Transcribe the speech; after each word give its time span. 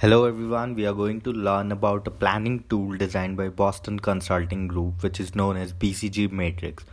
Hello 0.00 0.24
everyone, 0.24 0.74
we 0.74 0.86
are 0.86 0.94
going 0.94 1.20
to 1.20 1.30
learn 1.30 1.70
about 1.70 2.06
a 2.06 2.10
planning 2.10 2.64
tool 2.70 2.96
designed 2.96 3.36
by 3.36 3.50
Boston 3.50 3.98
Consulting 4.00 4.66
Group 4.66 5.02
which 5.02 5.20
is 5.20 5.34
known 5.34 5.58
as 5.58 5.74
BCG 5.74 6.32
Matrix. 6.32 6.86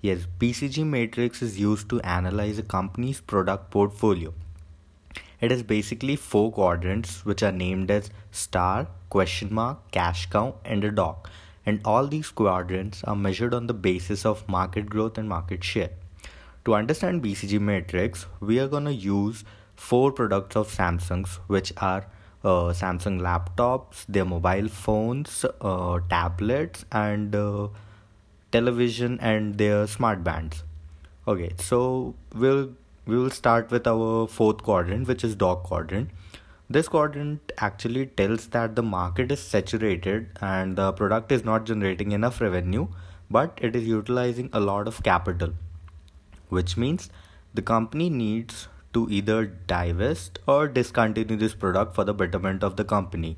Yes, 0.00 0.26
BCG 0.40 0.84
Matrix 0.84 1.40
is 1.40 1.60
used 1.60 1.88
to 1.90 2.00
analyze 2.00 2.58
a 2.58 2.64
company's 2.64 3.20
product 3.20 3.70
portfolio. 3.70 4.34
It 5.40 5.52
has 5.52 5.62
basically 5.62 6.16
four 6.16 6.50
quadrants 6.50 7.24
which 7.24 7.44
are 7.44 7.52
named 7.52 7.92
as 7.92 8.10
star, 8.32 8.88
question 9.08 9.54
mark, 9.54 9.92
cash 9.92 10.28
cow 10.28 10.56
and 10.64 10.82
a 10.82 10.90
dog. 10.90 11.28
And 11.64 11.80
all 11.84 12.08
these 12.08 12.30
quadrants 12.30 13.04
are 13.04 13.14
measured 13.14 13.54
on 13.54 13.68
the 13.68 13.74
basis 13.74 14.26
of 14.26 14.48
market 14.48 14.90
growth 14.90 15.16
and 15.16 15.28
market 15.28 15.62
share. 15.62 15.90
To 16.64 16.74
understand 16.74 17.22
BCG 17.22 17.60
Matrix, 17.60 18.26
we 18.40 18.58
are 18.58 18.66
going 18.66 18.86
to 18.86 18.92
use 18.92 19.44
four 19.76 20.10
products 20.10 20.56
of 20.56 20.76
Samsung's 20.76 21.36
which 21.46 21.72
are 21.76 22.04
uh, 22.44 22.72
Samsung 22.72 23.20
laptops, 23.20 24.04
their 24.08 24.24
mobile 24.24 24.68
phones, 24.68 25.44
uh, 25.60 26.00
tablets, 26.08 26.84
and 26.90 27.34
uh, 27.34 27.68
television 28.50 29.18
and 29.20 29.58
their 29.58 29.86
smart 29.86 30.24
bands. 30.24 30.64
Okay, 31.26 31.52
so 31.58 32.14
we'll 32.34 32.70
we 33.06 33.16
will 33.16 33.30
start 33.30 33.70
with 33.70 33.86
our 33.86 34.26
fourth 34.28 34.62
quadrant, 34.62 35.08
which 35.08 35.24
is 35.24 35.34
dog 35.34 35.64
quadrant. 35.64 36.10
This 36.70 36.88
quadrant 36.88 37.52
actually 37.58 38.06
tells 38.06 38.46
that 38.48 38.76
the 38.76 38.82
market 38.82 39.32
is 39.32 39.40
saturated 39.40 40.28
and 40.40 40.76
the 40.76 40.92
product 40.92 41.32
is 41.32 41.44
not 41.44 41.64
generating 41.64 42.12
enough 42.12 42.40
revenue, 42.40 42.86
but 43.30 43.58
it 43.60 43.76
is 43.76 43.86
utilizing 43.86 44.48
a 44.52 44.60
lot 44.60 44.88
of 44.88 45.02
capital, 45.02 45.52
which 46.48 46.76
means 46.76 47.10
the 47.52 47.62
company 47.62 48.08
needs 48.08 48.68
to 48.92 49.08
either 49.10 49.46
divest 49.46 50.38
or 50.46 50.68
discontinue 50.68 51.36
this 51.36 51.54
product 51.54 51.94
for 51.94 52.04
the 52.04 52.14
betterment 52.14 52.62
of 52.62 52.76
the 52.76 52.84
company. 52.84 53.36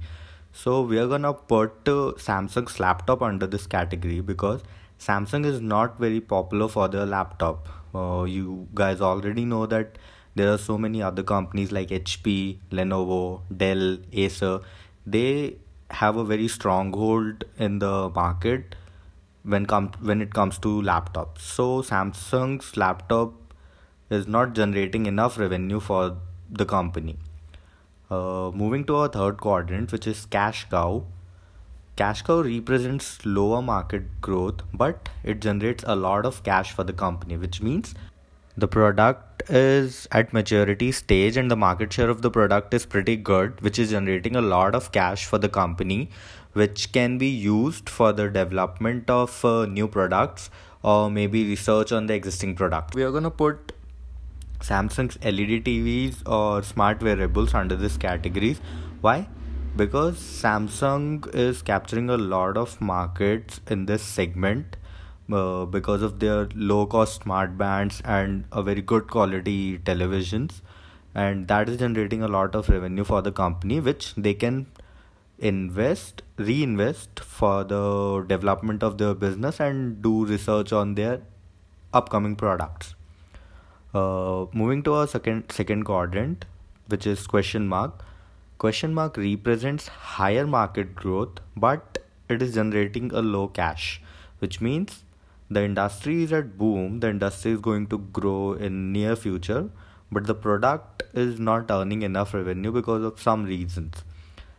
So 0.52 0.82
we 0.82 0.98
are 0.98 1.06
gonna 1.08 1.34
put 1.34 1.88
uh, 1.88 2.14
Samsung's 2.26 2.78
laptop 2.78 3.22
under 3.22 3.46
this 3.46 3.66
category 3.66 4.20
because 4.20 4.62
Samsung 4.98 5.44
is 5.44 5.60
not 5.60 5.98
very 5.98 6.20
popular 6.20 6.68
for 6.68 6.88
their 6.88 7.06
laptop. 7.06 7.68
Uh, 7.94 8.24
you 8.24 8.68
guys 8.74 9.00
already 9.00 9.44
know 9.44 9.66
that 9.66 9.98
there 10.34 10.52
are 10.52 10.58
so 10.58 10.76
many 10.78 11.02
other 11.02 11.22
companies 11.22 11.70
like 11.72 11.88
HP, 11.88 12.58
Lenovo, 12.70 13.42
Dell, 13.56 13.98
Acer. 14.12 14.60
They 15.06 15.56
have 15.90 16.16
a 16.16 16.24
very 16.24 16.48
strong 16.48 16.92
hold 16.92 17.44
in 17.58 17.78
the 17.78 18.10
market 18.10 18.74
when 19.42 19.66
come 19.66 19.92
when 20.00 20.22
it 20.22 20.32
comes 20.32 20.58
to 20.58 20.80
laptops. 20.82 21.40
So 21.40 21.82
Samsung's 21.82 22.76
laptop 22.76 23.32
is 24.10 24.26
not 24.26 24.54
generating 24.54 25.06
enough 25.06 25.38
revenue 25.38 25.80
for 25.80 26.16
the 26.50 26.64
company. 26.64 27.16
Uh, 28.10 28.50
moving 28.54 28.84
to 28.84 28.96
our 28.96 29.08
third 29.08 29.38
quadrant, 29.38 29.90
which 29.90 30.06
is 30.06 30.26
cash 30.26 30.66
cow. 30.70 31.04
Cash 31.96 32.22
cow 32.22 32.40
represents 32.40 33.24
lower 33.24 33.62
market 33.62 34.20
growth, 34.20 34.60
but 34.72 35.08
it 35.22 35.40
generates 35.40 35.84
a 35.86 35.96
lot 35.96 36.26
of 36.26 36.42
cash 36.42 36.72
for 36.72 36.84
the 36.84 36.92
company, 36.92 37.36
which 37.36 37.62
means 37.62 37.94
the 38.56 38.68
product 38.68 39.42
is 39.50 40.06
at 40.12 40.32
maturity 40.32 40.92
stage 40.92 41.36
and 41.36 41.50
the 41.50 41.56
market 41.56 41.92
share 41.92 42.08
of 42.08 42.22
the 42.22 42.30
product 42.30 42.72
is 42.74 42.86
pretty 42.86 43.16
good, 43.16 43.60
which 43.60 43.78
is 43.78 43.90
generating 43.90 44.36
a 44.36 44.40
lot 44.40 44.74
of 44.74 44.92
cash 44.92 45.24
for 45.24 45.38
the 45.38 45.48
company, 45.48 46.10
which 46.52 46.92
can 46.92 47.18
be 47.18 47.26
used 47.26 47.88
for 47.88 48.12
the 48.12 48.28
development 48.28 49.10
of 49.10 49.44
uh, 49.44 49.66
new 49.66 49.88
products 49.88 50.50
or 50.82 51.10
maybe 51.10 51.44
research 51.48 51.90
on 51.90 52.06
the 52.06 52.14
existing 52.14 52.54
product. 52.54 52.94
We 52.94 53.02
are 53.02 53.10
going 53.10 53.24
to 53.24 53.30
put 53.30 53.72
Samsung's 54.68 55.18
LED 55.22 55.64
TVs 55.64 56.26
or 56.26 56.62
smart 56.62 57.02
wearables 57.02 57.54
under 57.54 57.76
this 57.76 57.96
categories. 57.96 58.60
Why? 59.00 59.28
Because 59.76 60.16
Samsung 60.16 61.34
is 61.34 61.60
capturing 61.62 62.08
a 62.08 62.16
lot 62.16 62.56
of 62.56 62.80
markets 62.80 63.60
in 63.68 63.86
this 63.86 64.02
segment 64.02 64.76
uh, 65.32 65.64
because 65.64 66.02
of 66.02 66.20
their 66.20 66.48
low 66.54 66.86
cost 66.86 67.22
smart 67.22 67.58
bands 67.58 68.00
and 68.04 68.44
a 68.52 68.62
very 68.62 68.82
good 68.82 69.08
quality 69.08 69.78
televisions 69.78 70.60
and 71.14 71.48
that 71.48 71.68
is 71.68 71.76
generating 71.78 72.22
a 72.22 72.28
lot 72.28 72.54
of 72.54 72.68
revenue 72.68 73.04
for 73.04 73.22
the 73.22 73.32
company 73.32 73.80
which 73.80 74.14
they 74.16 74.34
can 74.34 74.66
invest 75.38 76.22
reinvest 76.36 77.20
for 77.20 77.64
the 77.64 78.24
development 78.28 78.82
of 78.82 78.98
their 78.98 79.14
business 79.14 79.60
and 79.60 80.02
do 80.02 80.24
research 80.26 80.72
on 80.72 80.94
their 80.94 81.20
upcoming 81.92 82.36
products 82.36 82.94
uh, 83.94 84.46
moving 84.52 84.82
to 84.82 84.92
our 84.94 85.06
second 85.06 85.50
second 85.50 85.84
quadrant, 85.84 86.44
which 86.88 87.06
is 87.06 87.26
question 87.26 87.68
mark. 87.68 88.04
Question 88.58 88.94
mark 88.94 89.16
represents 89.16 89.88
higher 89.88 90.46
market 90.46 90.94
growth, 90.94 91.40
but 91.56 91.98
it 92.28 92.42
is 92.42 92.54
generating 92.54 93.10
a 93.12 93.22
low 93.22 93.46
cash, 93.48 94.00
which 94.38 94.60
means 94.60 95.04
the 95.50 95.62
industry 95.64 96.22
is 96.22 96.32
at 96.32 96.56
boom. 96.56 97.00
The 97.00 97.10
industry 97.10 97.52
is 97.52 97.60
going 97.60 97.86
to 97.88 97.98
grow 97.98 98.54
in 98.54 98.92
near 98.92 99.16
future, 99.16 99.70
but 100.10 100.26
the 100.26 100.34
product 100.34 101.02
is 101.12 101.38
not 101.38 101.70
earning 101.70 102.02
enough 102.02 102.34
revenue 102.34 102.72
because 102.72 103.04
of 103.04 103.20
some 103.20 103.44
reasons. 103.44 104.02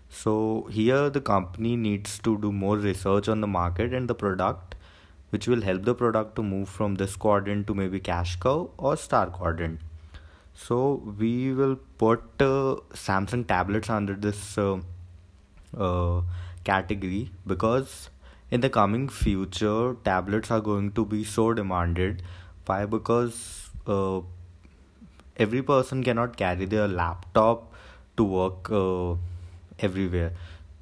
So 0.09 0.69
here 0.71 1.09
the 1.09 1.21
company 1.21 1.75
needs 1.75 2.19
to 2.19 2.37
do 2.37 2.51
more 2.51 2.77
research 2.77 3.27
on 3.27 3.41
the 3.41 3.47
market 3.47 3.93
and 3.93 4.07
the 4.07 4.15
product 4.15 4.74
which 5.35 5.47
will 5.53 5.61
help 5.67 5.83
the 5.91 5.95
product 6.03 6.35
to 6.37 6.43
move 6.49 6.69
from 6.79 6.95
this 7.03 7.15
quadrant 7.27 7.67
to 7.67 7.75
maybe 7.83 7.99
cash 7.99 8.35
cow 8.47 8.69
or 8.77 8.95
star 8.95 9.27
quadrant. 9.27 9.79
So 10.65 11.03
we 11.19 11.53
will 11.53 11.75
put 11.97 12.21
uh, 12.39 12.75
samsung 13.05 13.45
tablets 13.47 13.89
under 13.89 14.13
this 14.13 14.57
uh, 14.57 14.77
uh, 15.77 16.21
category 16.63 17.31
because 17.45 18.09
in 18.49 18.61
the 18.61 18.69
coming 18.69 19.09
future 19.09 19.95
tablets 20.05 20.51
are 20.51 20.61
going 20.61 20.91
to 20.93 21.05
be 21.05 21.23
so 21.25 21.53
demanded. 21.53 22.23
Why? 22.65 22.85
Because 22.85 23.69
uh, 23.85 24.21
every 25.35 25.61
person 25.61 26.03
cannot 26.03 26.37
carry 26.37 26.65
their 26.65 26.87
laptop 26.87 27.73
to 28.15 28.23
work 28.23 28.71
uh, 28.71 29.15
everywhere. 29.79 30.31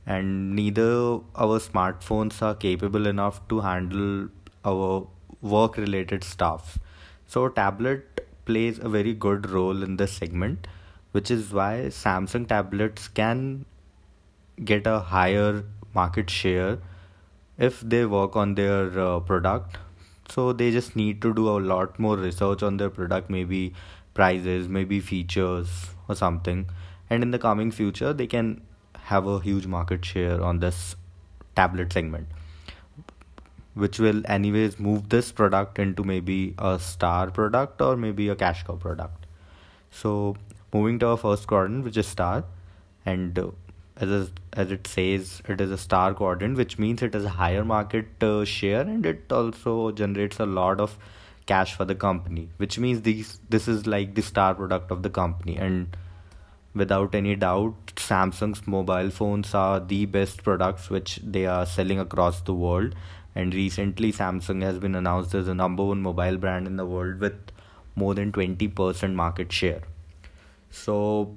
And 0.05 0.55
neither 0.55 1.19
our 1.35 1.59
smartphones 1.59 2.41
are 2.41 2.53
capable 2.53 3.07
enough 3.07 3.45
to 3.47 3.61
handle 3.61 4.29
our 4.65 5.07
work 5.41 5.77
related 5.77 6.23
stuff 6.23 6.77
so 7.27 7.47
tablet 7.49 8.27
plays 8.45 8.79
a 8.79 8.89
very 8.89 9.13
good 9.13 9.49
role 9.49 9.83
in 9.83 9.97
this 9.97 10.13
segment 10.13 10.67
which 11.11 11.29
is 11.29 11.51
why 11.53 11.73
samsung 11.99 12.47
tablets 12.47 13.07
can 13.07 13.65
get 14.63 14.87
a 14.87 14.99
higher 14.99 15.63
market 15.93 16.29
share 16.29 16.79
if 17.57 17.81
they 17.81 18.05
work 18.05 18.35
on 18.35 18.55
their 18.55 18.99
uh, 18.99 19.19
product. 19.19 19.77
So 20.29 20.53
they 20.53 20.71
just 20.71 20.95
need 20.95 21.21
to 21.21 21.33
do 21.33 21.49
a 21.49 21.59
lot 21.59 21.99
more 21.99 22.17
research 22.17 22.63
on 22.63 22.77
their 22.77 22.89
product 22.89 23.29
maybe 23.29 23.73
prices 24.13 24.67
maybe 24.67 24.99
features 24.99 25.87
or 26.07 26.15
something. 26.15 26.65
And 27.09 27.23
in 27.23 27.31
the 27.31 27.39
coming 27.39 27.71
future 27.71 28.13
they 28.13 28.27
can 28.27 28.61
have 29.11 29.27
a 29.27 29.39
huge 29.39 29.67
market 29.67 30.05
share 30.05 30.41
on 30.41 30.59
this 30.59 30.95
tablet 31.55 31.93
segment 31.93 32.27
which 33.73 33.99
will 33.99 34.21
anyways 34.25 34.79
move 34.79 35.09
this 35.09 35.31
product 35.31 35.79
into 35.79 36.03
maybe 36.03 36.53
a 36.57 36.79
star 36.79 37.31
product 37.31 37.81
or 37.81 37.95
maybe 37.97 38.29
a 38.29 38.35
cash 38.35 38.63
cow 38.63 38.75
product. 38.75 39.25
So 39.91 40.35
moving 40.73 40.99
to 40.99 41.07
our 41.07 41.17
first 41.17 41.47
quadrant 41.47 41.83
which 41.83 41.97
is 41.97 42.07
star 42.07 42.43
and 43.05 43.37
uh, 43.37 43.51
as 43.97 44.31
as 44.53 44.71
it 44.71 44.87
says 44.87 45.41
it 45.47 45.61
is 45.61 45.71
a 45.71 45.77
star 45.77 46.13
quadrant 46.13 46.57
which 46.57 46.79
means 46.79 47.01
it 47.01 47.13
has 47.13 47.25
a 47.25 47.29
higher 47.29 47.63
market 47.63 48.23
uh, 48.23 48.43
share 48.43 48.81
and 48.81 49.05
it 49.05 49.31
also 49.31 49.91
generates 49.91 50.39
a 50.39 50.45
lot 50.45 50.79
of 50.79 50.97
cash 51.45 51.75
for 51.75 51.85
the 51.85 51.95
company 51.95 52.49
which 52.57 52.79
means 52.79 53.01
these 53.01 53.39
this 53.49 53.67
is 53.67 53.85
like 53.85 54.15
the 54.15 54.21
star 54.21 54.53
product 54.55 54.91
of 54.91 55.03
the 55.03 55.09
company. 55.09 55.57
And 55.57 55.95
without 56.75 57.13
any 57.13 57.35
doubt 57.35 57.75
samsung's 57.95 58.65
mobile 58.65 59.09
phones 59.11 59.53
are 59.53 59.79
the 59.79 60.05
best 60.05 60.43
products 60.43 60.89
which 60.89 61.19
they 61.23 61.45
are 61.45 61.65
selling 61.65 61.99
across 61.99 62.41
the 62.41 62.53
world 62.53 62.95
and 63.35 63.53
recently 63.53 64.11
samsung 64.11 64.61
has 64.61 64.77
been 64.79 64.95
announced 64.95 65.33
as 65.35 65.47
the 65.47 65.55
number 65.55 65.83
one 65.83 66.01
mobile 66.01 66.37
brand 66.37 66.67
in 66.67 66.77
the 66.77 66.85
world 66.85 67.19
with 67.19 67.51
more 67.95 68.13
than 68.13 68.31
20% 68.31 69.13
market 69.13 69.51
share. 69.51 69.81
So 70.69 71.35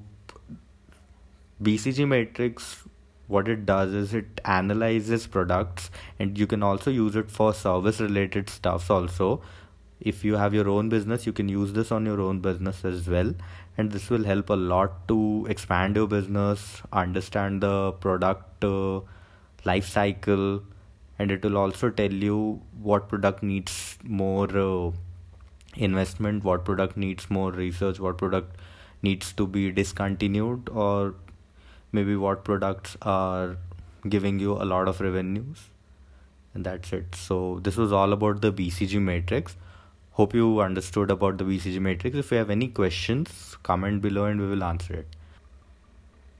bcg 1.62 2.06
matrix 2.06 2.84
what 3.28 3.48
it 3.48 3.64
does 3.66 3.92
is 3.92 4.12
it 4.14 4.40
analyzes 4.44 5.26
products 5.26 5.90
and 6.18 6.38
you 6.38 6.46
can 6.46 6.62
also 6.62 6.90
use 6.90 7.16
it 7.16 7.30
for 7.30 7.52
service 7.52 8.00
related 8.00 8.48
stuffs 8.50 8.90
also. 8.90 9.40
If 9.98 10.24
you 10.24 10.36
have 10.36 10.54
your 10.54 10.68
own 10.68 10.88
business 10.88 11.26
you 11.26 11.32
can 11.32 11.48
use 11.48 11.72
this 11.72 11.90
on 11.90 12.06
your 12.06 12.20
own 12.20 12.40
business 12.40 12.84
as 12.84 13.08
well. 13.08 13.34
And 13.78 13.90
this 13.90 14.08
will 14.08 14.24
help 14.24 14.48
a 14.50 14.54
lot 14.54 15.08
to 15.08 15.46
expand 15.48 15.96
your 15.96 16.06
business 16.06 16.82
understand 16.92 17.62
the 17.62 17.92
product 17.92 18.64
uh, 18.64 19.00
life 19.64 19.88
cycle 19.88 20.62
and 21.18 21.30
it 21.30 21.42
will 21.42 21.56
also 21.56 21.90
tell 21.90 22.12
you 22.12 22.60
what 22.82 23.08
product 23.08 23.42
needs 23.42 23.98
more 24.02 24.48
uh, 24.58 24.90
investment 25.76 26.44
what 26.44 26.64
product 26.64 26.96
needs 26.96 27.30
more 27.30 27.50
research 27.52 28.00
what 28.00 28.18
product 28.18 28.56
needs 29.02 29.32
to 29.32 29.46
be 29.46 29.70
discontinued 29.70 30.68
or 30.70 31.14
maybe 31.92 32.16
what 32.16 32.44
products 32.44 32.96
are 33.02 33.56
giving 34.08 34.38
you 34.38 34.52
a 34.52 34.66
lot 34.72 34.88
of 34.88 35.00
revenues. 35.00 35.68
And 36.54 36.64
that's 36.64 36.92
it. 36.92 37.14
So 37.14 37.60
this 37.62 37.76
was 37.76 37.92
all 37.92 38.12
about 38.12 38.40
the 38.40 38.52
bcg 38.52 39.00
matrix. 39.00 39.56
Hope 40.12 40.34
you 40.34 40.60
understood 40.60 41.10
about 41.10 41.38
the 41.38 41.44
bcg 41.44 41.80
matrix. 41.80 42.16
If 42.16 42.30
you 42.30 42.38
have 42.38 42.50
any 42.50 42.68
questions 42.68 43.56
comment 43.62 44.00
below 44.00 44.24
and 44.24 44.40
we 44.40 44.48
will 44.48 44.64
answer 44.64 44.94
it 44.94 45.15